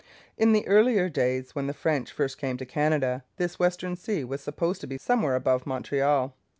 In 0.35 0.51
the 0.51 0.67
earlier 0.67 1.09
days, 1.09 1.53
when 1.53 1.67
the 1.67 1.75
French 1.75 2.11
first 2.11 2.39
came 2.39 2.57
to 2.57 2.65
Canada, 2.65 3.23
this 3.37 3.59
Western 3.59 3.95
Sea 3.95 4.23
was 4.23 4.41
supposed 4.41 4.81
to 4.81 4.87
be 4.87 4.97
somewhere 4.97 5.35
above 5.35 5.67
Montreal. 5.67 6.33